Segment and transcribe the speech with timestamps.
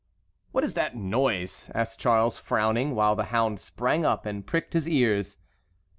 [0.51, 4.89] "What is that noise?" asked Charles, frowning, while the hound sprang up and pricked his
[4.89, 5.37] ears.